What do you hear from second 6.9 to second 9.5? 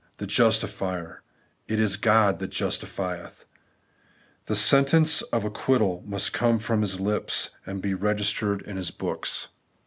lips, and be registered in His books.